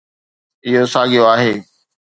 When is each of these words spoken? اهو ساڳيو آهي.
اهو 0.65 0.81
ساڳيو 0.93 1.23
آهي. 1.33 1.53